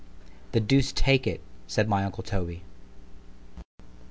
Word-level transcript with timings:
————The 0.51 0.59
duce 0.59 0.91
take 0.91 1.27
it! 1.27 1.41
said 1.67 1.87
my 1.87 2.03
uncle 2.03 2.23
_Toby. 2.23 2.61